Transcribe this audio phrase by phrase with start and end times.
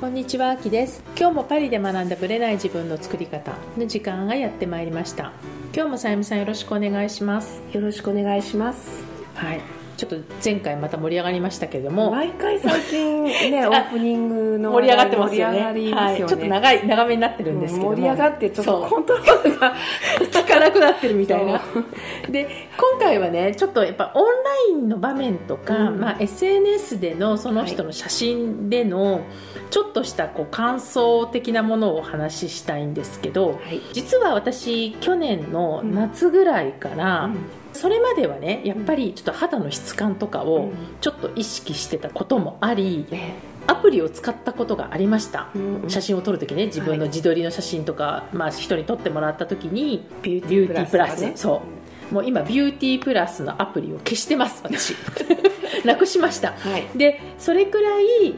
[0.00, 1.04] こんにちは、あきです。
[1.16, 5.32] 今日もパリで学んだブレない自分の作り方の時間がやってまいりました。
[5.72, 7.62] 今日もさゆみさんよろしくお願いします。
[7.72, 9.60] よろしくお願いしますはい。
[9.96, 15.72] ちょっと前回また盛り上がりましたけれども、毎回最近ね オープニングの盛り上がってますよね。
[15.72, 16.16] ね、はい。
[16.16, 17.94] ちょっと長い、長めになってるんですけども。
[17.94, 19.70] 盛り上がってちょっとコントロールが
[20.34, 21.60] 効かなくなってるみたいな。
[22.28, 24.30] で、今回はね、ちょっとやっぱオンラ
[24.70, 29.22] インの場面とか、うんまあ SNS でのその人の写真での、
[29.70, 33.80] ちょっとしたこう感想的なものをお話ししたいんですけど、はい。
[33.92, 37.30] 実は私去年の夏ぐらいから、
[37.72, 40.72] それまではねやっぱりちょっと肌の質感とかをうん。
[41.00, 43.34] ちょっと意識してたこともあり、ね
[43.66, 51.32] アプリを使ったことがありました、うん写真を撮るときね自分の自撮りの写真とか、まあ、人に撮ってもらったときにビューティープラスね。
[51.34, 51.73] そう
[52.10, 54.94] もう今ビューティープラスのアプリを消してます私。
[55.84, 56.52] なくしました。
[56.52, 56.86] はい。
[56.96, 58.34] でそれくらい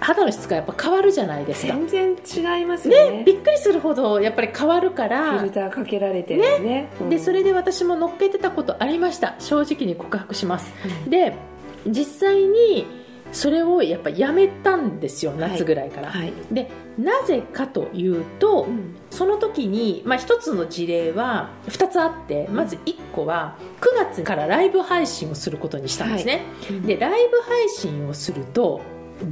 [0.00, 1.74] 肌の質がやっぱ変わるじゃないですか。
[1.74, 3.18] 全然違いますよね。
[3.18, 6.88] ねびっくりするほどやっぱり変わるかフらィルターかけられてるね。
[7.00, 7.10] うん。
[7.10, 9.34] でそれで私も乗っけてたことありました。
[9.38, 10.72] 正直に告白します、
[11.04, 11.10] うん。
[11.10, 11.34] で
[11.86, 12.86] 実際に
[13.32, 16.32] それをやっぱやめたんですよ夏ぐらいから、はい。
[16.50, 18.96] でなぜかというと、うん。
[19.10, 26.82] その時に、まあ、一つの事例は2つあってまず1個は9月からライブ配信をすることにしたんですね、うん。
[26.82, 28.80] でライブ配信をすると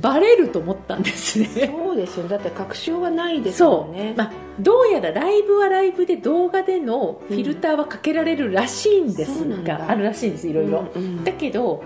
[0.01, 1.47] バレると思ったんですね。
[1.75, 4.15] そうですよだって確証がないですそう、もんね。
[4.17, 11.25] まあ、どうやらライブはライブで動画でのフィルターはかけられるらしいんですそうなんあるらしいんですいろいろ、うんうん。
[11.25, 11.83] だけど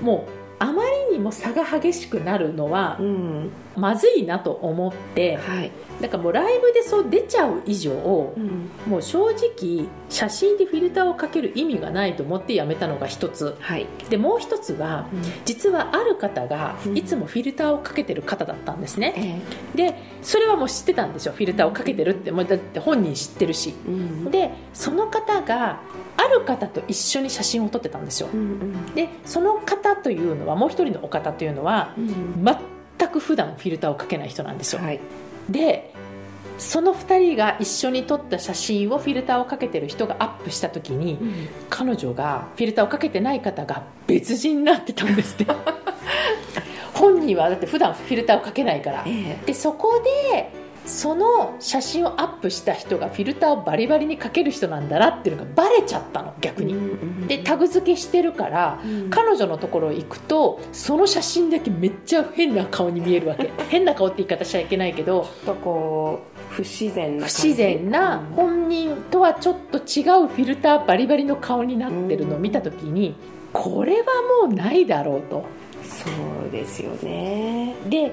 [0.00, 3.50] もうあまりにも差が激しくなるのはうん。
[3.76, 5.70] まずいなと思ってはい
[6.04, 7.92] だからもうライブでそう出ちゃう以上
[8.36, 8.68] うん。
[8.86, 13.56] もう正直写真でフィルターをかける意味がないと思ってやめたのが一つ。
[13.58, 13.86] はい。
[14.10, 15.06] でもう一つは
[15.46, 16.98] 実はある方がうん。
[16.98, 19.40] いつもフィルターをかけてる方だったんですね、
[19.74, 23.74] えでそれはもう知ってたんですよフィルターをかけてるってもうだって本人知ってるし。
[24.30, 25.80] でその方が
[26.18, 28.28] ある方と一緒に写真を撮ってたんですよ。
[28.30, 28.94] うんうん。
[28.94, 32.44] でその方というのはもう一人のお方というのはうん。
[32.98, 34.82] 全く普段フィルターをかけない人なんですよ。
[34.82, 35.00] はい。
[35.48, 35.93] で
[36.58, 41.18] その2人が一緒に撮った写真をフィルターをかけてる人がアップした時に
[41.68, 45.52] 彼女がフィルターをかけてない方が別人になってたんですって。
[46.94, 49.02] 本人はだって普段フィルターをかけないから。
[49.06, 49.46] ええ。
[49.46, 50.00] でそこ
[50.32, 50.50] で
[50.86, 56.76] その写真をアップした人がフィルターをバリバリにかける人なんだなっていうのがバレちゃったの逆に、
[57.26, 59.10] でタグ付けしてるから、うん。
[59.10, 63.50] 彼女のところ行くとその写真だけめっちゃ変な顔に見えるわけ。
[63.68, 68.26] 変な顔って言い方しちゃいけないけどちょっとこう不自然な不自然なうん。
[68.36, 73.16] 本人とはちょっと違うフィルターバリバリの顔になってるのを見た時に
[73.52, 74.06] これは
[74.46, 75.44] もうないだろうと。
[75.82, 76.08] そ
[76.48, 77.74] うですよね。
[77.88, 78.12] で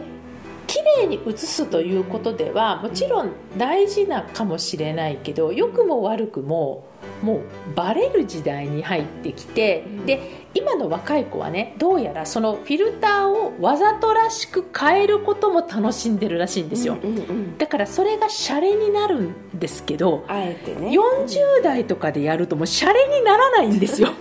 [0.72, 6.88] 綺麗に写すということではもちろん大事なかもしれないけど良くも悪くも
[7.22, 7.42] もう
[7.76, 10.06] バレる時代に入ってきて、うん。
[10.06, 17.58] で今の若い子はねどうやらそのフィルターをわざとらしく変えることも楽しんでるらしいんですよ、うんうんうん。
[17.58, 20.90] だからそれがシャレになるんですけどあえてね。
[20.90, 24.14] 40代とかでやるともうシャレにならないんですよ。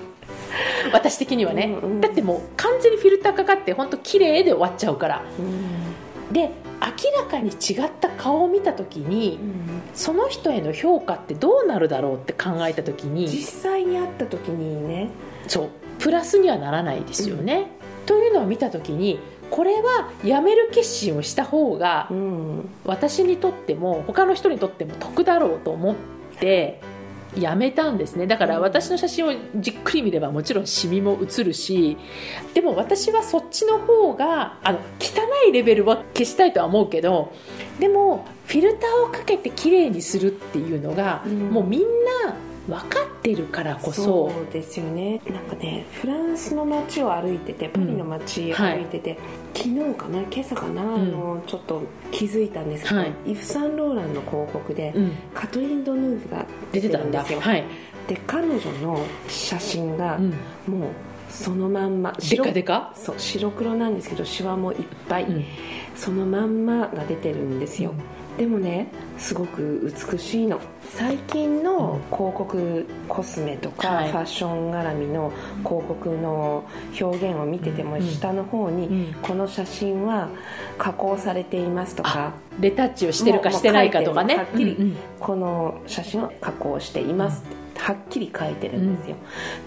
[0.93, 2.01] 私的にはね、うんうん。
[2.01, 5.23] だってもう完全にフィルターかかって本当綺麗で終わっちゃうから。
[5.39, 5.80] うん
[6.33, 9.39] で明らかに違った顔を見た時に
[9.95, 15.11] その人への評価ってどうなるだろうって考えた時に実際に会った時にね。
[15.49, 15.69] そう
[15.99, 17.67] プラスにはならないですよね、
[18.07, 19.19] というのを見た時に
[19.51, 22.69] これはやめる決心をした方がうん。
[22.85, 25.95] 私にとっても他の人にとっても得だろうと思っ
[26.39, 26.81] て
[27.39, 28.27] やめたんですね。
[28.27, 31.97] だから私の写真をじっくり見ればもちろんシミも映るし
[32.55, 37.33] でも私はそっちの方があの汚いレベルは消したいとは思うけど
[37.79, 41.51] でもフィルターをかけて綺麗にするっていうのが、うん。
[41.51, 41.81] もうみん
[42.25, 42.35] な
[42.69, 44.03] 分かってるからこそ。
[44.03, 45.21] そうですよね。
[45.29, 49.19] なんかねフランスの街を歩いててパリの街歩いてて、
[49.55, 53.13] 昨日かな今朝かな、あのちょっと気づいたんですけど、はい。
[53.27, 57.47] イヴ・サンローランの広告で、うん、カトリン・ドヌーブが出てたんですよ、だ。
[57.47, 57.65] はい、
[58.07, 60.31] で彼女の写真がうん、
[60.79, 60.91] もう
[61.29, 65.45] そのまんまでかでか、そう白黒なんですけどシワもいっぱい、うん。
[65.97, 67.93] そのまんまが出てるんですよ、
[68.41, 68.87] でもね
[69.19, 70.59] すごく美しいの。
[70.83, 74.11] 最近の広告コスメとか、はい。
[74.11, 76.65] ファッション絡みの広告の
[76.99, 78.03] 表現を見てても、うん。
[78.03, 79.15] 下の方に、うん。
[79.21, 80.31] この写真は
[80.79, 84.37] 加工されていますとかレタッチをしてるかしてないかとかね。
[84.37, 87.45] はっきりこの写真を加工しています、
[87.81, 89.17] はっきり書いてるんですよ、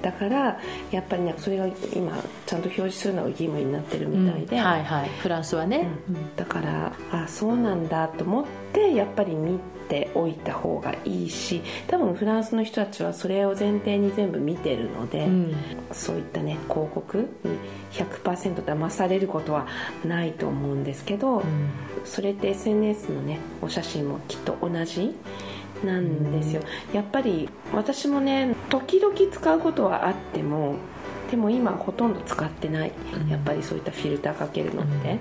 [0.01, 0.60] だから
[0.92, 5.10] やっぱりねそれが今ちゃんと表示するのが義務になってるみたいで、はいはい。
[5.19, 5.88] フランスはね、
[6.36, 15.56] だからあそうなんだと思ってやっぱり見ておいた方がいいし多分フランスの人たちはそれを前提に全部見てるので、うん。
[15.92, 17.57] そういったね広告に
[17.92, 19.68] 100%騙されることは
[20.06, 21.69] ないと思うんですけど、うん。
[22.06, 25.16] それって SNS のねお写真もきっと同じ
[25.83, 26.62] なんですよ、
[26.94, 30.75] やっぱり私もね時々使うことはあっても
[31.30, 33.27] でも今ほとんど使ってない、うん。
[33.27, 35.18] やっぱりそういったフィルターかけるのって、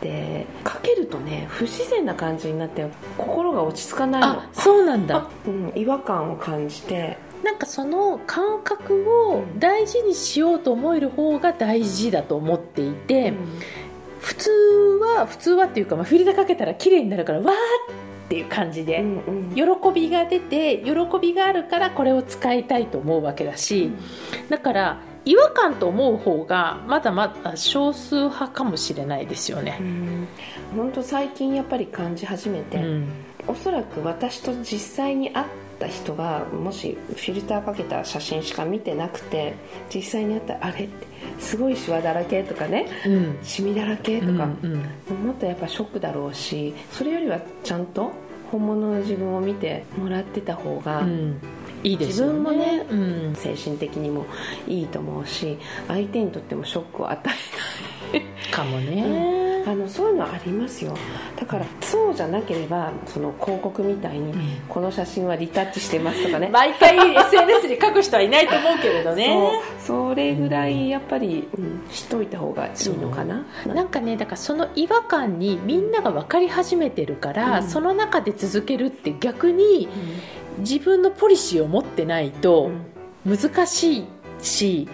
[0.00, 2.88] でかけるとね不自然な感じになって
[3.18, 4.26] 心が落ち着かないの。
[4.28, 5.26] あそうなんだ。
[5.46, 7.18] うん、違和感を感じて。
[7.44, 13.34] なんかその感覚を大事にしようと思える方が大事だと思っていて、
[14.20, 14.50] 普通
[15.02, 19.54] は普通はっていうか、まあ、フィルターかけたら綺麗になるからわーっていう感じで、うんうん。
[19.54, 19.62] 喜
[19.94, 23.90] びが出て喜びがあるからこれを使いたいと思うわけだし、
[24.48, 29.78] だから違和感と思う方がまだまだ少数派かもしれないですよね。
[29.80, 29.84] う。
[29.84, 30.28] ん。
[30.76, 33.08] 本当最近やっぱり感じ始めて、うん。
[33.46, 35.46] おそらく私と実際に会っ
[35.78, 39.54] た人がもしフィルターかけた写真しか見てなくて
[39.92, 41.06] 実際に会ったらあれって
[41.40, 43.38] すごいシワだらけとかねうん。
[43.42, 45.26] シミだらけとか、うんうん。
[45.26, 48.12] もっとやっぱショックだろうしそれよりはちゃんと
[48.52, 51.40] 本物の自分を見てもらってた方が、うん。
[51.82, 52.32] いいですよね。
[52.32, 53.34] 自分もねうん。
[53.34, 54.26] 精神的にも
[54.68, 55.58] いいと思うし
[55.88, 57.30] 相手にとってもショックを与
[58.12, 58.20] え
[58.52, 60.96] かもね、あのそういうのありますよ。
[61.36, 64.34] だからそうじゃなければその広告みたいに、ん。
[64.68, 69.36] この写真はリタッチしてますとかね、毎回 SNS に書く人はいないと思うけれどね。
[69.78, 70.12] そう。
[70.12, 73.44] それぐらいやっぱり、うん、しといた方がいいのかな。
[73.66, 77.68] なんかねだからその違和感にみんなが分かり始めてるから、うん。
[77.68, 79.88] その中で続けるって逆に
[80.58, 82.70] 自分のポリシーを持ってないと
[83.24, 84.04] 難しい
[84.40, 84.88] し、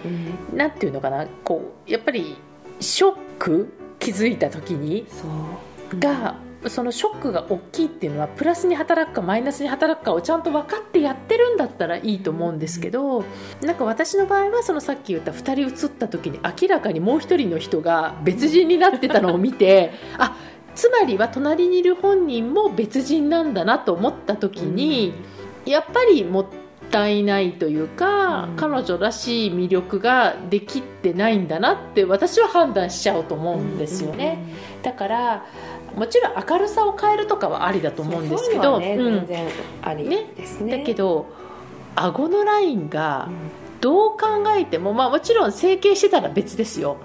[0.51, 0.57] うん。
[0.57, 1.25] なんていうのかな。
[1.43, 2.35] こうやっぱり
[2.79, 5.99] ショック気づいた時にそう。
[5.99, 6.35] が、
[6.67, 13.23] そのショックが大きいっていうのはプラスに働くかマイナスに働くかをちゃんと分かってやってるんだったらいいと思うんですけど、
[13.61, 20.35] なんか私の場合はそのさっき言った2人写った時に明らかにもう1人の人が別人になってたのを見て あ
[20.75, 25.13] つまりは隣にいる本人も別人なんだなと思った時に、
[25.65, 26.45] やっぱりもっ
[26.89, 28.55] たいないというか、うん。
[28.55, 34.39] 彼女らしい魅力ができてないんだなって私は判断しちゃうと思うんですよね。
[34.83, 35.45] だから
[35.95, 39.13] もちろん明るさを変えるとかはありだと思うんですけどね、うん。
[39.25, 39.47] 全然
[39.81, 40.79] ありですね。
[40.79, 41.27] だけど
[41.95, 43.29] 顎のラインが
[43.81, 46.97] どう考えても、まあ、もちろん整形してたら別ですよ。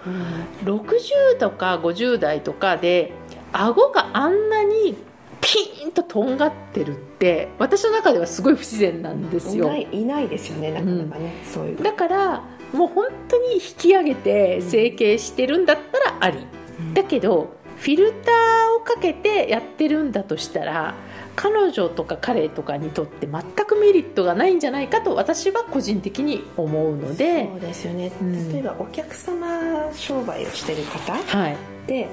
[0.65, 0.75] うん。
[0.75, 3.13] 60とか50代とかで
[3.53, 4.97] 顎があんなに
[5.45, 9.67] ピーンととんがってるって私の中ではすごい不自然なんですよ。
[9.67, 11.83] いないいないですよねなかなかね、そういう。
[11.83, 16.39] だからもう本当に引き上げて整形してるんだったらあり、
[16.81, 16.95] うん。
[16.95, 20.95] だけどフィルターをかけてやってるんだとしたら
[21.37, 27.49] 彼女とか彼とかにとって全くメリットがないんじゃないかと私は個人的に思うので。
[27.51, 28.53] そうですよね、うん。
[28.53, 31.57] 例えばお客様商売をしてる方はい。
[31.87, 32.09] で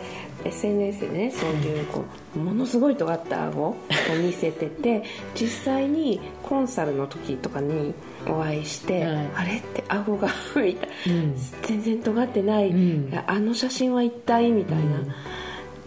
[0.46, 2.06] SNS でねそういうこ
[2.36, 3.76] うものすごい尖った顎を
[4.22, 5.04] 見せてて
[5.36, 7.94] 実際にコンサルの時とかに
[8.28, 9.28] お会いして、はい。
[9.36, 11.36] あれって顎が みたいうん。
[11.64, 13.14] 全然尖ってない、うん。
[13.26, 14.90] あの写真は一体みたいな、うん。
[14.90, 14.96] っ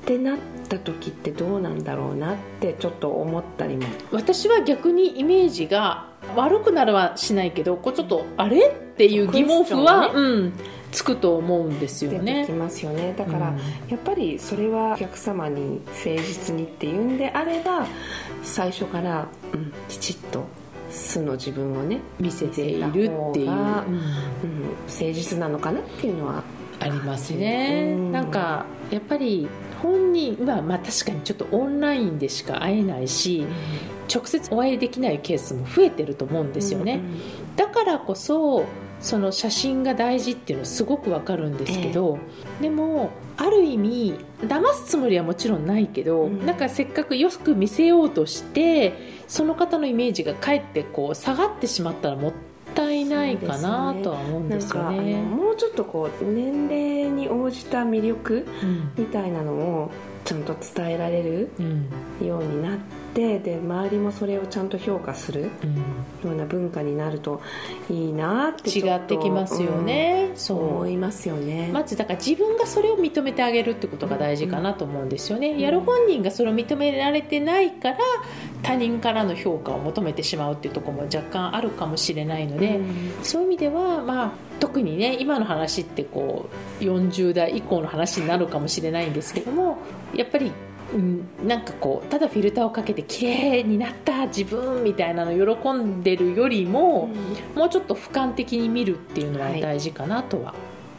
[0.04, 3.84] てなった時ってどうなんだろうなってちょっと思ったりも。
[4.10, 6.06] 私は逆にイメージが
[6.36, 8.84] 悪くなるはしないけどこうちょっとあれ？
[8.94, 10.52] っていう疑問符は、クエうん、
[10.94, 12.52] つくと思うんですよ出てねき。
[12.52, 13.14] ますよね。
[13.18, 13.58] だから、うん。
[13.88, 17.86] やっぱりそれはお客様に誠実にっていうんであれば
[18.42, 20.44] 最初から、うん、きちっと
[20.90, 23.10] 素の自分をね、見せているっていう、う。
[23.10, 23.42] んうん、
[24.86, 26.44] 誠実なのかなっていうのは
[26.78, 28.12] ありますね、うん。
[28.12, 29.48] なんかやっぱり
[29.82, 33.44] 本人は、まあ、確かにちょっとオンラインでしか会えないし
[34.12, 37.00] 直接お会いできないケースも増えてると思うんですよね、
[37.56, 38.64] だからこそ
[39.04, 42.18] その写真が大事っていうのはすごくわかるんですけど、
[42.62, 46.46] でもある意味騙すつもりはもちろんないけど、うん。
[46.46, 48.94] なんかせっかくよく見せようとして
[49.28, 52.32] その方のイメージがかえってこう下がってしまったらもっ
[52.74, 55.20] たいないかなとは思うんですよね。
[55.20, 58.90] もうちょっとこう年齢に応じた魅力うん。
[58.96, 59.90] みたいなのを
[60.24, 62.26] ちゃんと伝えられるうん。
[62.26, 66.28] ようになってで周りもそれをちゃんと評価するうん。
[66.28, 67.40] ような文化になると
[67.90, 70.36] いいなって違ってきますよね、うん。
[70.36, 70.66] そう。
[70.74, 77.98] 思いますよね、まずだから自分がそれを認めてあげるってことが大事かなと思うんですよね、やる本人がそれを認められてないから
[78.62, 83.14] 他人からの評価を求めてしまうっていうところも若干あるかもしれないので、うん。
[83.22, 86.48] そういう意味では、まあ、特にね今の話ってこ
[86.80, 89.78] う40代以降の話になるかもしれないんですけども
[90.14, 90.52] やっぱり、
[90.92, 97.08] うん、なんかこうただフィルターをかけて綺麗になった自分みたいなのを喜んでるよりも、
[97.54, 100.54] もうちょっと俯瞰的に見るっていうのは大事かなとは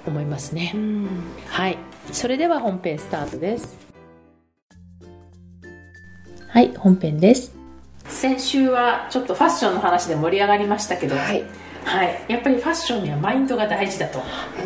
[0.06, 0.72] 思いますね。
[0.76, 1.08] うん
[1.48, 1.78] はい、
[2.12, 3.78] それでは本編スタートです。
[6.48, 7.55] はい、本編です。
[8.08, 11.44] 先週はちょっとファッションの話で盛り上がりましたけど、はい。
[11.84, 14.20] はい、やっぱりファッションにはマインドが大事だと、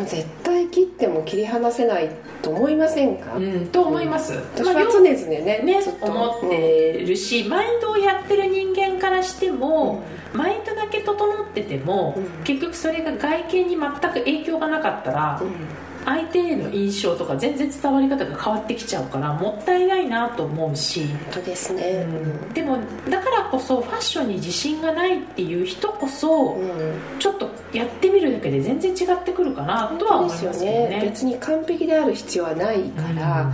[0.06, 2.08] 絶対切っても切り離せない
[2.40, 4.32] と思いませんか、うん、と思います。
[4.32, 12.44] まあ私は常々ね,、ね思ってるし、マインドをやってる人間からしても、マインドだけ整ってても、うん。
[12.44, 22.06] 結局それが外見に全く影響がなかったら、うん相手への印象とか全然伝わり方が変わってきちゃうからもったいないなと思うし、本当ですね。
[22.54, 22.78] でも
[23.08, 30.88] だからこそファッションに自信がないっていう人こそ、うん、うんちょっとやってみるだけで全然違ってくるかなとは思いますよね。
[30.88, 31.00] ね。
[31.04, 33.52] 別に完璧である必要はないから、うん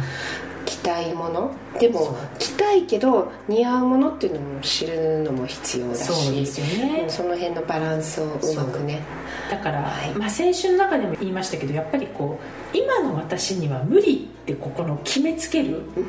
[0.66, 1.54] 着たいもの？
[1.80, 9.00] でも着たいけど似合うものっていうのも知るのも必要だしそうですよね、うんその辺のバランスをうまくね。
[9.50, 10.11] だから、はい。
[10.11, 12.38] まあ、先週の中でも言いましたけどやっぱりこ
[12.75, 15.76] う今の私には無理ってここの決めつける？
[15.96, 16.06] うん。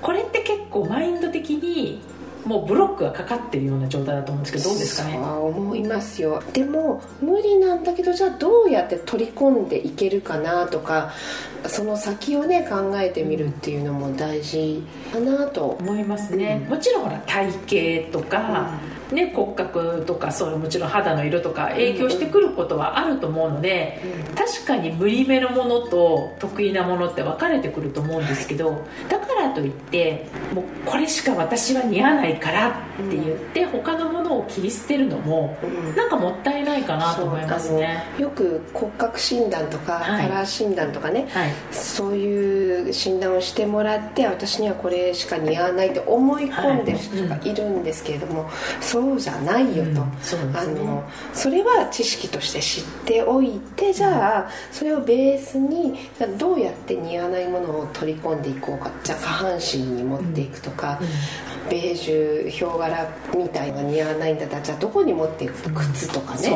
[0.00, 2.00] これって結構マインド的に
[2.46, 5.14] もうブロックがかかってるような状態だと思うんですけどどうですかね？
[5.14, 6.42] そうは思いますよ。
[6.52, 11.12] でも無理なんだけどじゃあどうやって取り込んでいけるかなとか
[11.66, 15.66] その先をね考えてみるっていうのも大事かなと。
[15.66, 17.50] 思いますね、うんもちろんほら体
[18.06, 18.70] 型とか、
[19.12, 24.00] ね、骨格とかそういうもちろん肌の色とか影響してくることはあると思うので、
[24.34, 32.72] 確かに無理めのものと得意なものって分かれてくると思うんですけどだからといってもうこれしか私は似合わないからっ
[33.08, 35.96] て言って他のものを切り捨てるのもうん。
[35.96, 38.04] なんかもったいないかなと思いますね。
[38.18, 40.28] よく骨格診断とかはい。
[40.28, 41.50] カラー診断とかね、はい。
[41.72, 48.48] そういう診断をしてもらって私にはこれしか似合わないって思い込んでる人がいるんですけれども、
[48.96, 50.52] そうじゃないよと、うんそね。
[50.54, 58.90] あのそれは知識として知っておいてじゃあそれをベースにどうやって似合わないものを取り込んでいこうか。
[59.04, 60.98] じゃあ下半身に持っていくとか、
[61.68, 66.50] ベージュヒョウ柄みたいなのが似合わないんだったらじゃあどこに持っていくと靴とかね、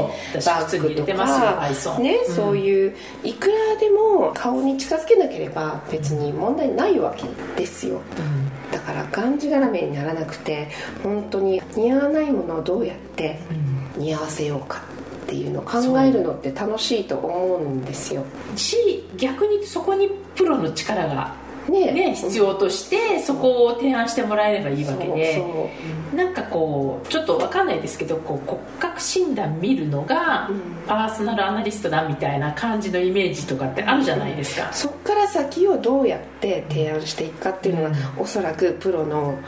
[0.47, 1.99] バッグとか。
[1.99, 2.35] ね、うん。
[2.35, 7.25] そういういくらでも顔に近づけなければ別に問題ないわけ
[7.61, 7.97] ですよ。
[7.97, 10.69] うんだからがんじがらめにならなくて
[11.03, 14.03] 本当に似合わないものをどうやってうん。
[14.03, 14.83] 似合わせようか
[15.25, 18.25] っていうのを考えるのって楽しいと思うんですよ。
[18.57, 18.77] し
[19.17, 21.35] 逆にそこにプロの力が、
[21.69, 21.93] ね。
[21.93, 25.43] ね、必要としてそこを提案してもらえればいいわけで。
[26.15, 30.61] なんかこうちょっと分かんないですけどこう骨格診断見るのがうん。
[30.87, 39.39] パーソナルアナリストだみたいな感じのイメージとかってあるじゃないですか、そっから先をどうやって提案していくかっていうのが、おそらくプロの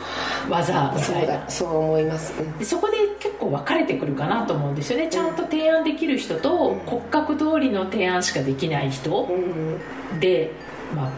[0.48, 1.34] 技みそたいな。
[1.34, 2.58] うだそう思います、うん。
[2.58, 5.08] でそこで結構分かれてくるかなと思うんですよね。
[5.08, 10.20] ちゃんと提案できる人とうん骨格通りの提案しかできない人うん。
[10.20, 10.52] で
[10.94, 11.10] まあ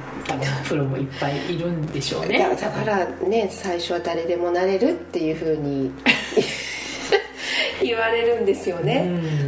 [0.67, 2.39] プロもいっぱいいるんでしょうね。
[2.39, 5.93] だだからね最初は誰でもなれるっていうふうに
[7.83, 9.05] 言われるんですよね、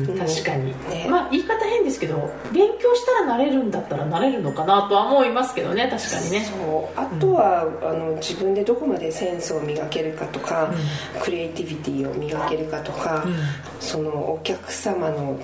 [0.06, 0.18] うんうん。
[0.18, 1.06] 確かに、ね。
[1.08, 6.44] まあ言い方変ですけど勉強したらなれるんだったらなれるのかなとは思いますけどね確かにね。
[6.44, 7.00] そう。
[7.00, 10.72] あとは、あの自分でどこまでセンスを磨けるかとか、
[11.20, 13.34] クリエイティビティを磨けるかとか、うん。
[13.80, 15.38] そのお客様の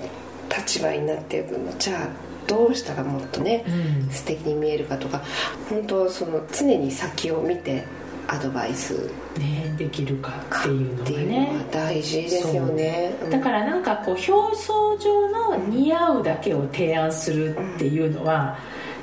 [0.55, 4.09] 立場になっていくのじゃあどうしたらもっとね、うん。
[4.09, 5.21] 素敵に見えるかとか
[5.69, 7.83] 本当その常に先を見て
[8.27, 11.51] アドバイスねできるかっていうのがね。
[11.71, 13.27] 大事ですよね、う。
[13.27, 13.29] ん。
[13.29, 18.57] だからなんかこう表層上の似合うだけを提案するっていうのは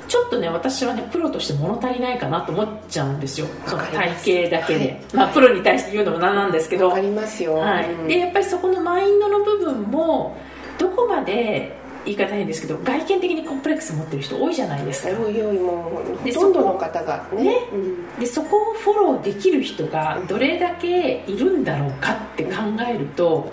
[0.07, 3.47] ちょっとね私はねプロとして物足りないかなと思っちゃうんですよ。
[3.65, 5.01] そ体型だけで、はい。
[5.13, 6.89] まあプロに対して言うのもなんなんですけど。
[6.89, 10.35] わかりますよ、はい、うんでやっぱりそこのマインドの部分も
[10.77, 15.09] どこまで言い方変ですけど外見的にコンプレックス持ってる人多いじゃないですか。
[15.21, 17.43] おいもほとんどの方がね。
[17.43, 18.19] ねうん。
[18.19, 22.51] でそこをフォローできる人がどれだけいるんだろうかって考
[22.87, 23.51] えると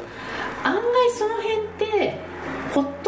[0.65, 2.28] 案外その辺って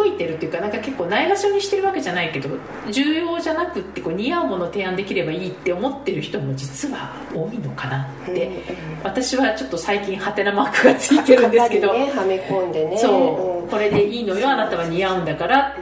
[0.01, 2.49] ほっといてるっていうかなんか結構ないがしろにしてるわけじゃないけど
[2.91, 15.77] 重要じゃなくってこう似合うものを提案できればいいって思ってる人も実は多いのかなって、うん私はちょっと最近ハテナマークがついてるんですけど、ねはめ込んでねそう、んこれでいいのよあなたは似合うんだから。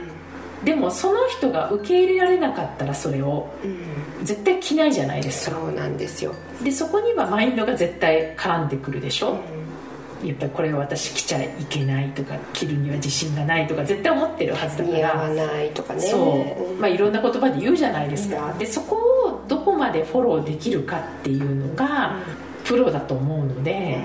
[0.63, 4.25] でもその人が受け入れられなかったらそれをうん。
[4.25, 5.57] 絶対着ないじゃないですか。
[5.57, 6.33] そうなんですよ、
[6.63, 9.58] でそこにはマインドが絶対絡んでくるでしょ、うん
[10.23, 16.01] やっぱりこれは私着ちゃいけないとか着るには自信がないとか絶対思ってるはずだか似合わらないとかね。
[16.01, 16.17] そ
[16.67, 18.57] う、んまあ、いろんな言葉で言うじゃないですか、うん。
[18.57, 22.17] でそこをどこまでフォローできるかっていうのが
[22.65, 23.99] プロだと思うので、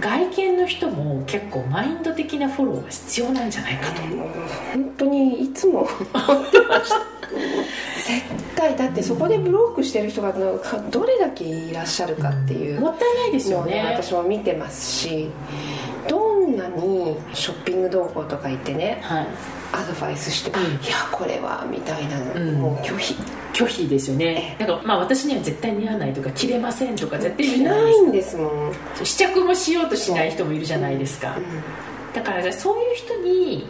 [0.00, 4.28] 外見の人も結構マインド的なフォローが必要なんじゃないかと、もう
[4.72, 7.17] 本当にいつも思ってました
[8.06, 8.22] 絶
[8.56, 13.82] 対だってそこでブロックしてる人がどれだけいらっしゃるかっていうもったいないですよね。
[13.82, 15.30] ね私も見てますし
[16.08, 19.26] どんなにショッピング動向とか行ってねはい。
[19.70, 20.64] アドバイスして「うん。
[20.64, 22.54] いやこれは」みたいなの、うん。
[22.54, 23.14] もう拒否。
[23.58, 24.54] 拒否ですよね。
[24.60, 31.36] なんかまあ私には絶対似合わないとか着れませんとか絶対いないんですもん、試着もしようとしない人もいるじゃないですか、
[32.14, 33.67] だからじゃあそういう人に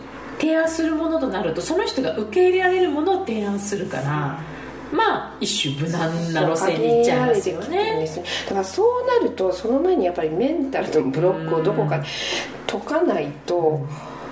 [0.59, 4.41] 提案するものとなるとその人が受け入れられるものを提案するから
[4.93, 8.01] まあ一種無難な路線に行っちゃいますよね。
[8.01, 12.07] ねだからそうなるとその前にやっぱりメンタルのブロックをどこかで
[12.67, 13.87] 解かないと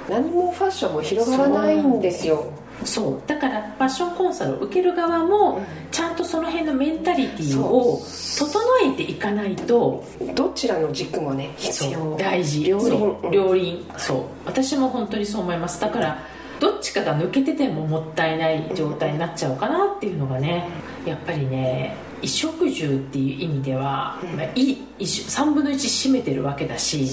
[0.09, 2.47] 何もファッションも広がらないんですよ。
[2.87, 3.23] そう。
[3.27, 8.01] だからファッションコンサルを受ける側もちゃんとその辺のメンタリティーを
[8.39, 12.17] 整えていかないとどちらの軸もね必要。
[12.17, 12.65] 大事。
[12.65, 12.89] 両輪。
[12.89, 13.31] そう。
[13.31, 13.87] 両輪。
[13.99, 14.25] そう。
[14.45, 15.81] 私も本当にそう思います。
[15.81, 16.19] だから
[16.61, 20.69] どっちかが抜けててももったいない状態になっちゃうかなっていうのがね
[21.05, 21.95] やっぱりね
[22.27, 27.07] 衣食住っていう意味では、まあ、いい3分の1占めてるわけだし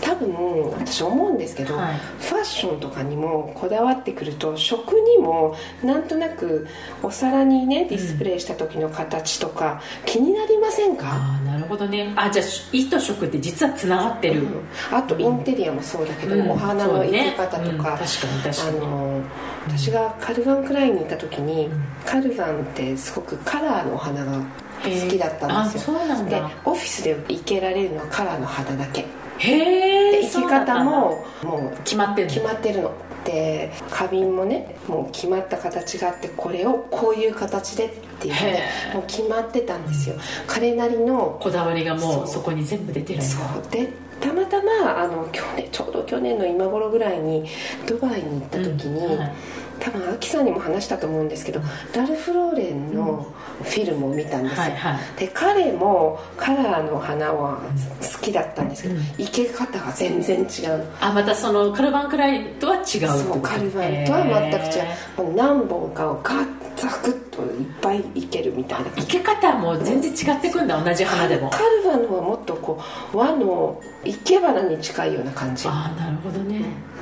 [0.00, 1.96] 多分私思うんですけど、はい。
[2.20, 6.66] ファッションとかにもこだわってくると食にもなんとなく
[7.02, 12.12] お皿にねディスプレイした時の形とか気になりませんか、ああなるほどね。
[12.16, 14.46] あじゃあ衣と食って実はつながってる、
[14.92, 16.50] あとインテリアもそうだけど、うん。
[16.50, 17.78] お花の生け方とか、ねうん。
[17.78, 18.06] 確かに
[18.42, 18.78] 確かに。
[18.78, 19.22] あの
[19.68, 21.68] 私がカルバンクラインに行った時に、
[22.04, 24.40] カルバンってすごくカラーのお花が
[24.90, 25.94] 好きだったんですよ。
[25.94, 29.04] へーあそうなんでだオフィスで生けられるのはカラーの花だけ。
[29.38, 32.92] へえで生き方ももう決まってる決まってるの。
[33.24, 38.62] で花瓶もねもう決まった形があってこれをこういう形でっていうので
[38.94, 40.14] もう決まってたんですよ。
[40.46, 42.24] 彼なりのこだわりがもそう。
[42.24, 43.70] うそこに全部出てるそう。
[43.70, 43.88] で
[44.20, 47.44] たまたまあの去年ちょうど去年の今頃ぐらいに
[47.86, 49.18] ドバイに行った時に、うん。
[49.18, 49.32] はい
[49.80, 51.60] 多分アキさんにも話したと思うんですけど
[51.94, 53.26] ラルフ・ローレンの
[53.62, 54.98] フィルムを見たんですよ、はいはい。
[55.18, 57.58] で彼もカラーの花は
[58.00, 59.02] 好きだったんですけど、うん。
[59.18, 60.78] 生け方が全然違う。
[60.78, 65.26] のあまたそのカルバンクラインとは違うそうカルバンとは全く違う。
[65.26, 68.90] もう何本かをガッザクッといっぱいいけるみたいな。
[68.96, 71.50] 生け方も全然違ってくんだ同じ花でも。
[71.50, 72.80] カルバンの方はもっとこ
[73.12, 75.66] う和の生け花に近いような感じ。
[75.68, 76.56] ああなるほどね。
[76.56, 76.95] へえ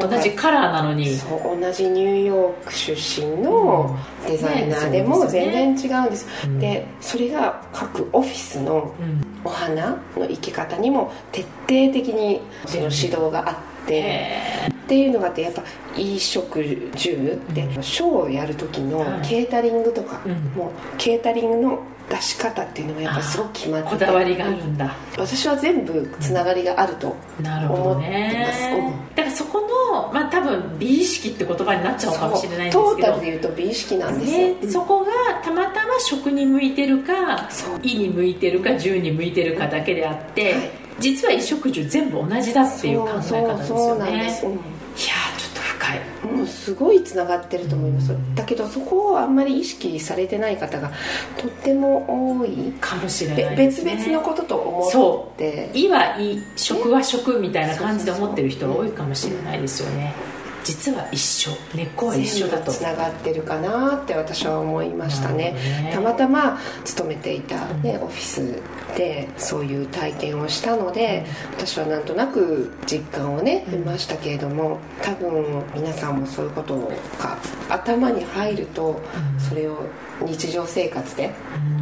[0.00, 1.16] 同じカラーなのに。
[1.16, 6.26] そう同じニューヨーク出身のデザイナーでも全然違うんです。
[6.44, 6.58] うん。
[6.58, 9.30] でそれが各オフィスのうん。
[9.42, 13.94] お花の生け方にも徹底的にその指導があって。
[13.94, 15.62] へっていうのがあってやっぱ
[15.94, 16.64] 衣食
[16.96, 19.20] 住でショーをやる時のはい。
[19.22, 20.32] ケータリングとかうん。
[20.58, 23.94] もうケータリングの出し方っていうのがやっぱりすごく決まえってて。
[23.94, 24.96] こだわりがあるんだ。
[25.16, 28.00] 私は全部つながりがあると思ってます。
[28.00, 35.12] ねだからそこのまあ多分美意識って言葉になっちゃうかもしれないんですトーけどタルで言うと美意識なんですよ、ね、そこが
[35.44, 37.80] たまたま食に向いてるかそう。
[37.84, 44.12] 胃に向いてるか銃に向いてるかだけであって、はい実は衣食住全部同じだっていう考え方ですよね。
[44.12, 46.00] いやーちょっと深い。
[46.36, 48.14] もうすごいつながってると思います。
[48.34, 50.90] だけどそこをあんまり意識されてない方が
[51.38, 52.72] とっても多い。
[52.80, 53.66] かもしれべないね。
[53.66, 55.70] 別々のことと思そって。
[55.74, 60.14] 胃は胃食は食みたいな感じで思ってる人が多いかもしれないですよね
[60.64, 62.72] 実は一緒根っこは一緒だと。
[62.72, 68.62] つながってるかなって私は思いましたねねたまたま勤めていた、ねオフィス
[68.96, 71.24] でそういう体験をしたので、
[71.56, 76.76] 私はなんとなく実感をね得ましたけれども多分皆さんもそういうこと
[77.18, 79.00] が頭に入ると
[79.38, 79.86] それを
[80.26, 81.80] 日常生活で、うん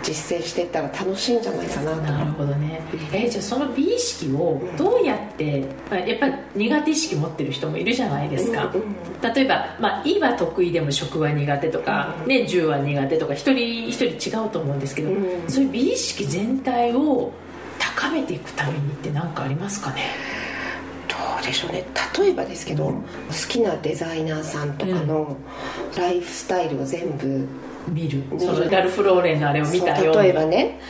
[0.00, 2.02] 実践していったら楽しいんじゃないかなと。
[2.02, 2.80] なるほどね。
[3.12, 8.72] えーじゃあその美意識をどうやって、まあやっぱり苦手意識持ってる人もいるじゃないですか、
[9.34, 12.28] 例えば、まあ、胃は得意でも食は苦手とか、うん。
[12.28, 15.50] ね、銃は苦手とか一人一人違うと思うんですけど、うん。
[15.50, 17.32] そういう美意識全体を
[17.80, 20.12] 高めていくためにって何かありますかね？
[21.08, 21.84] どうでしょうね。
[22.16, 23.02] 例えばですけど、好
[23.48, 25.36] きなデザイナーさんとかの
[25.98, 27.46] ライフスタイルを全部
[27.88, 28.22] 見る。
[28.38, 30.80] そのラルフ・ローレンのあれを見たよ例えばね、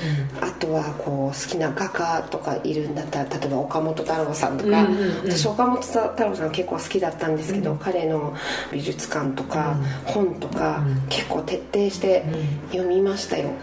[0.41, 5.31] あとはこう好きな画家とかいるんだったら例えば岡本太郎さんとか、うんうんうん。
[5.31, 7.79] 私岡本太郎さん結構好きだったんですけど、うん。
[7.79, 8.35] 彼の
[8.73, 11.09] 美術館とか、本とか、うん。
[11.09, 12.71] 結構徹底してうん。
[12.71, 13.55] 読みましたよ、ね、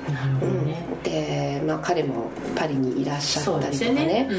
[0.41, 1.03] うん。
[1.03, 4.05] で、まあ、彼もパリにいらっしゃったりとかね。
[4.05, 4.29] よね、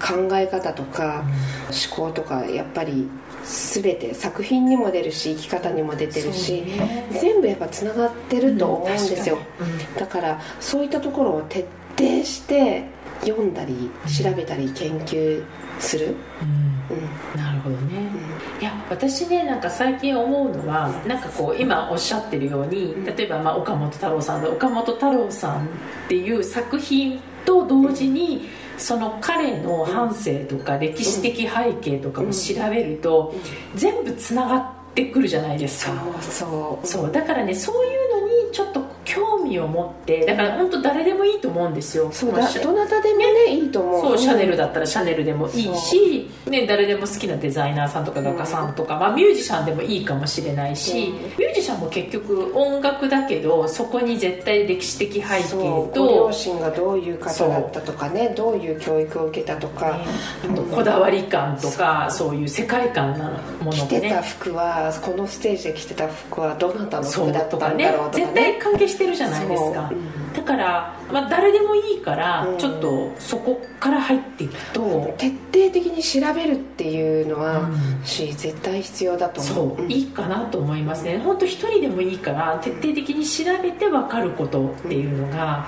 [0.00, 1.24] 考え方とか、
[1.68, 3.08] 思考とかやっぱり
[3.50, 7.06] 全て作品にも出るし生き方にも出てるし、ね。
[7.20, 9.94] 全部やっぱつながってると思うんですよ、うん。
[9.96, 11.66] だからそういったところを徹
[11.98, 12.84] 底して
[13.22, 15.44] 読んだり調べたり研究
[15.80, 16.10] する、う
[16.94, 16.96] ん。
[16.96, 17.40] うん。
[17.40, 18.08] なるほどね、
[18.60, 25.68] いや私ねなんか最近思うのはなんかこう今おっしゃってるように例えばまあ岡本太郎さんで岡本太郎さんっ
[26.08, 28.48] ていう作品と同時に
[28.80, 33.34] その彼の半生とか歴史的背景とかも調べると
[33.74, 36.86] 全部つながってくるじゃないですそうかそう。
[36.86, 37.12] そう。
[37.12, 37.99] だからねそういう
[39.58, 42.10] を持ってだから本当誰でもいいと思うんですよ。
[42.12, 44.00] そうだどなたでもねいいと思う。
[44.00, 51.22] そうシャネルだだったらシャネルでもいいし、ね、誰でも好きなデザイナーさんとか画家さんとか、まあ、ミュージシャンでもいいかもしれないし、うん。
[51.22, 60.04] ミュージシャンも結局音楽だけどそこに絶対歴史的背景と両、親がどういう方だったとかねどういう教育を受けたとか、ね
[60.70, 68.24] こだわり感とかそういう世界観なもの着がねてた服はこのステージで着てた服はどなたのそう服だったんだろうとかね。
[68.24, 72.58] 絶対関係してるじゃないですかうんだから、まあ、誰でもいいから、うん。
[72.58, 75.36] ちょっとそこから入っていくと、徹底
[75.72, 78.04] 的に調べるっていうのは、うん。
[78.04, 79.90] し絶対必要だと思そうう、ん。
[79.92, 81.18] いいかなと思いますね。
[81.18, 85.66] 本当一人でもいいから徹底的に調べて分かることっていうのが、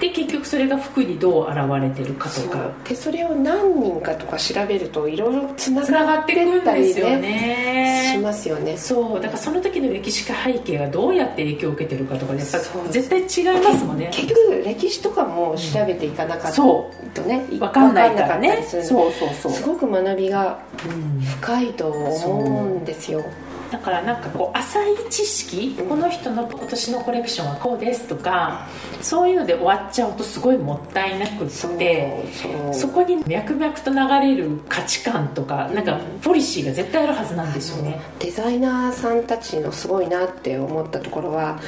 [0.00, 2.70] で結局それが服にどう現れてるかとか。
[2.88, 8.12] でそれを何人かとか調べるといろいろつなががってくんったりですよね。
[8.12, 8.76] しねますよね。
[8.76, 9.20] そう。
[9.20, 12.58] だからその時の歴史家背景がどうやって影響を受けてるかとかでやっぱ
[12.90, 14.10] 絶対違いますもんね。
[14.12, 18.64] 結局歴史とかも調べていかなかったそとね分かんないからね。
[18.68, 19.52] そうそうそう。
[19.52, 23.24] すごく学びがうん深いと思うんですよ
[23.70, 28.66] だからなんかこう浅い知識、この人の今年のコレクションはこうですとか
[29.00, 32.24] そういうので終わっちゃうとすごいもったいなくって
[32.72, 38.00] そこに脈々と流れる価値観とかなんかポリシーが絶対あるはずなんですよね。
[38.18, 41.60] デザイナーさんたちのすごいなって思ったところは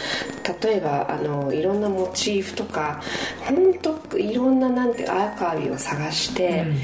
[0.63, 3.01] 例えばあのいろんなモチーフとか
[3.41, 6.77] 本当いろんななんてアーカイブを探して、うん。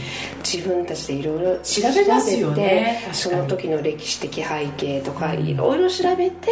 [0.46, 3.08] 自分たちでいろいろ調べますよね。
[3.12, 5.46] その時の歴史的背景とかうん。
[5.46, 6.48] いろいろ調べて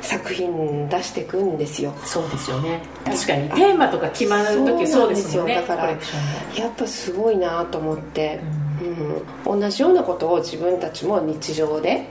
[0.00, 1.94] 作品出していくんですよ。
[2.04, 2.80] そうですよね。
[3.04, 5.54] 確かにテーマとか決まる時そうですもんね。
[5.56, 5.98] だからやっ
[6.76, 8.40] ぱすごいなと思って、
[9.46, 9.60] もうん。
[9.60, 12.10] 同じようなことを自分たちも日常で、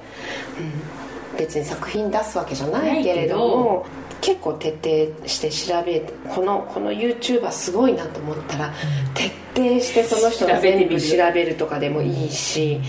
[0.60, 0.98] うん
[1.38, 3.86] 別に作品出すわけじゃないけれども
[4.22, 4.70] 結構徹
[5.16, 8.74] 底して調べてこのこの YouTuber すごいなと思ったら、
[9.14, 12.80] 徹底してその人の全部調べるとかでもいいし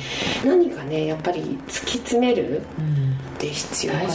[0.45, 3.09] 何かねやっぱり突き詰めるうん。
[3.39, 4.09] って必要かな。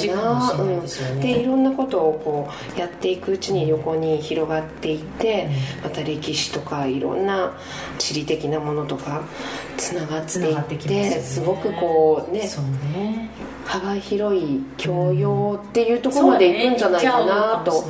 [0.66, 0.82] ね。
[1.14, 5.50] うん、でいろんなことをこうやっていくうちに横に広がっていって、
[5.82, 7.54] また歴史とかいろんな
[7.98, 9.24] 地理的なものとか
[9.78, 11.22] つながっていってすね。
[11.22, 12.42] すごくこうね
[12.94, 13.30] ね
[13.66, 17.84] 幅広い教養っていうところまでいくんじゃないかなと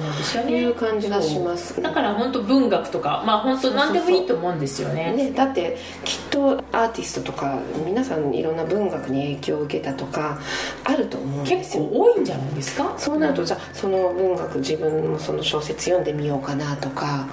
[0.50, 5.14] いう感じがしますだから本当文学とかまあ本当何でもいいと思うんですよね。
[5.14, 10.40] ね、だってきっとアーティストとか皆さんいろんな文学に影響を受けたとか
[10.84, 11.84] あると思うんですよ。
[11.84, 12.94] 結構多いんじゃないですか？
[12.98, 17.28] そうなるとじゃあその文学自分もその小説読んでみようかなとか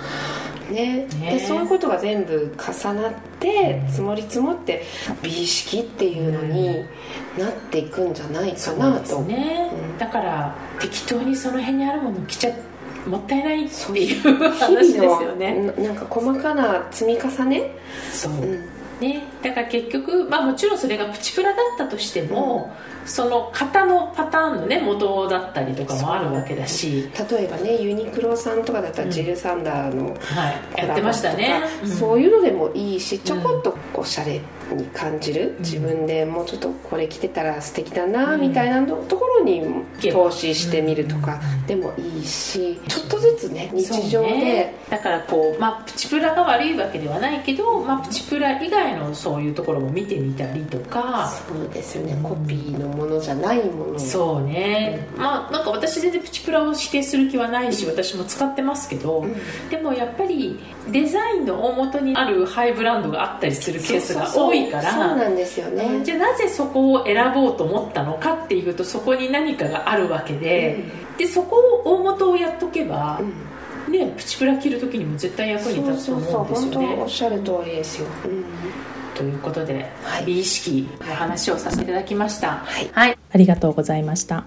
[0.70, 1.06] ね。
[1.20, 1.32] ね。
[1.32, 4.84] でそういうことが全部重なって積もり積もって
[5.22, 6.84] 美意識っていうのに
[7.38, 9.98] なっていくんじゃないかなと、ね、うん。
[9.98, 12.50] だから適当にその辺にあるものを着ちゃ
[13.06, 14.20] もったいないってそういう。
[14.20, 17.74] 日話ですよ々ねのななんか細かな積み重ね、
[18.12, 18.68] そう、うん。
[19.00, 19.22] ね。
[19.42, 22.74] だから結局まあもちろんそれがプチプラだったとしても、
[23.06, 34.40] その型のパターンのね元だったりとかもあるわけだし、例えばねユニクロさんとかだったらジル・サンダーのはい、やってましたね、そういうのでもいいしちょこっとおしゃれ
[34.74, 39.62] に感じる、自分でもうちょっとこれ着てたら素敵だなみたいなのところに
[40.10, 44.28] 投資してみるとかでもいいしちょっとずつね日常で。
[44.30, 44.74] ね。
[44.90, 51.30] だからこう、まあ、プチプラが悪いわけではないけど、まあ、プチプラ以外のそういうところも見てみたりとか。
[51.48, 52.18] そうですよね。
[52.22, 53.94] コピーのものじゃないもの。
[53.94, 59.24] をそうね、まあなんか私全然プチプラを否定する気はないし私も使ってますけど、
[59.70, 60.58] でもやっぱり
[60.90, 70.84] デザインの大元にあるハイブランドがあったりするケースが多いないからそうなんですよねじゃあなぜそこを選ぼうと思ったのかっていうとそこに何かがあるわけで、
[71.18, 73.20] でそこを大元をやっとけば、
[73.88, 76.72] ね、プチプラ着る時にも絶対役に立つと思うんですよね。
[76.72, 78.06] そうそうおっしゃる通りですよ、
[79.14, 82.58] ということで、はい美意識の話をさせていただきました。
[82.58, 84.44] はいはい、ありがとうございました。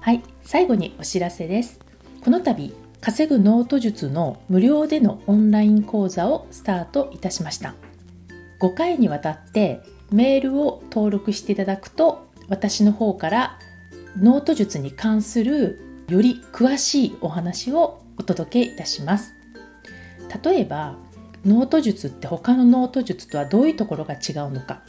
[0.00, 1.80] はい、最後にお知らせです。
[2.22, 7.74] この度、稼ぐノート術の無料でのオンライン講座をスタートいたしました。
[8.60, 13.58] 5回にわたってメールを登録していただくと、私の方から
[14.18, 19.34] ノート術に関するより詳しいお話をお届けいたします。
[20.44, 20.96] 例えば、
[21.44, 24.82] ノート術って他のノート術とはどういうところが違うのか。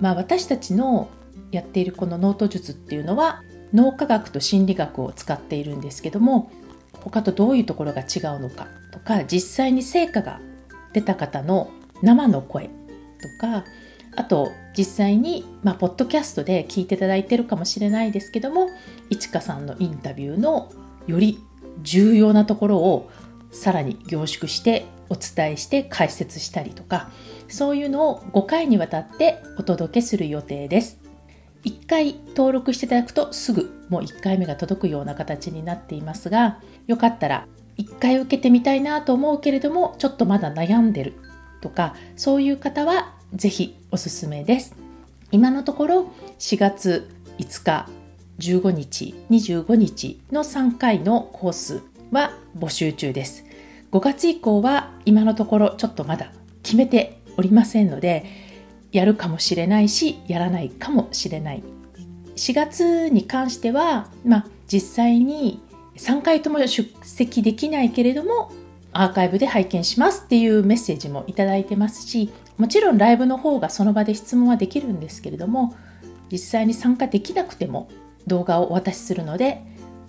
[0.00, 1.08] まあ私たちの
[1.50, 6.50] やっているこのノート術っていうのは脳科学と心理学を使っているんですけども
[6.92, 10.40] 他とどういうところが違うのかとか実際に成果が
[10.92, 11.70] 出た方の
[12.02, 12.70] 生の声
[13.24, 13.64] とか
[14.16, 18.68] あと実際に、まあ、ポッドキャストで聞いていただいてるかもしれないですけども
[19.10, 20.70] いちかさんのインタビューの
[21.06, 21.38] より
[21.82, 23.10] 重要なところを
[23.50, 27.10] さらに凝縮してお伝えして解説したりとか
[27.48, 31.04] そういうのを5回にわたってお届けする予定です。
[31.64, 37.46] 1回登録していただくとすぐもう1回目が届くような形になっていますがよかったら
[37.78, 41.14] 1回受けてみたいなと思うけれどもちょっとまだ悩んでる
[41.64, 44.76] とかそういう方はぜひおすすめです。
[45.32, 47.88] 今のところ4月5日
[48.38, 53.46] 15日25日の3回のコースは募集中です。
[53.92, 58.26] 5月以降は今のところちょっとまだ決めておりませんので
[58.92, 61.62] やるかもしれないしやらないかもしれない。
[62.36, 65.62] 4月に関しては、まあ、実際に
[65.96, 68.52] 3回とも出席できないけれども
[68.94, 75.74] アーカイブで拝見しますっていうメッセージもいただいてますしもちろんライブの方がその場で質問はできるんですけれども
[76.30, 77.88] 実際に参加できなくても
[78.26, 79.60] 動画をお渡しするので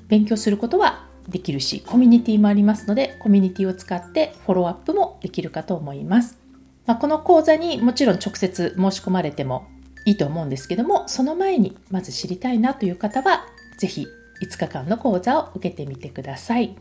[0.08, 6.38] 勉強することはできるしコミュニティもありますのでコミュニティを使ってフォローアップもできるかと思います、
[6.86, 9.67] まあ、この講座にもちろん直接申し込まれても
[10.06, 13.48] いいと思うんですけどもその前にまず知りたいなという方は
[13.80, 14.06] ぜひ
[14.43, 16.76] 5日間の講座を受けてみてください。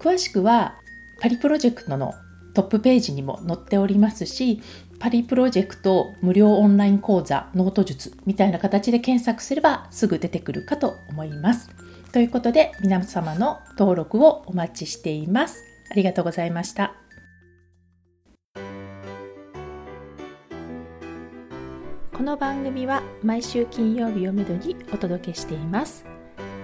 [0.00, 0.79] 詳しくは
[1.20, 2.14] パリプロジェクトの
[2.54, 4.60] トップページにも載っておりますし
[4.98, 11.70] パリプロジェクト無料オンライン講座ノート術みたいな形で検索すればすぐ出てくるかと思います。
[12.12, 15.62] ということで皆様の登録をお待ちしています。
[15.90, 16.94] ありがとうございました。
[22.12, 26.04] この番組は毎週金曜日をめどにお届けしています。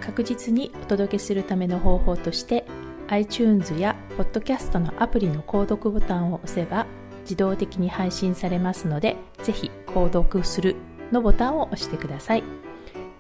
[0.01, 2.67] 確実にお届けするための方法として
[3.09, 6.87] iTunes や Podcast のアプリの購読ボタンを押せば
[7.23, 10.77] 自動的に配信されますのでぜひ購読する
[11.13, 12.43] のボタンを押してください。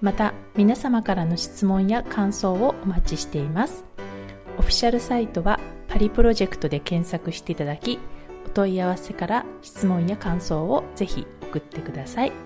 [0.00, 3.84] また皆様からの質問や感想をお待ちしています。
[4.58, 7.98] オフィシャルサイトはパリプロジェクトで検索していただき
[8.46, 12.45] お問い合わせから質問や感想をぜひ送ってください。